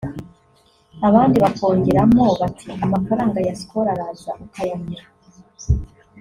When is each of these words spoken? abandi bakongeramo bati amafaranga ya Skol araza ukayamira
abandi 1.07 1.37
bakongeramo 1.43 2.23
bati 2.41 2.69
amafaranga 2.85 3.37
ya 3.47 3.53
Skol 3.59 3.85
araza 3.93 4.31
ukayamira 4.45 5.05